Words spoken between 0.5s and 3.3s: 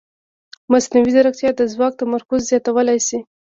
مصنوعي ځیرکتیا د ځواک تمرکز زیاتولی شي.